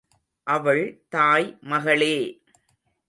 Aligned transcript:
அவள் 0.47 1.05
தாய் 1.09 1.57
மகளே! 1.63 2.15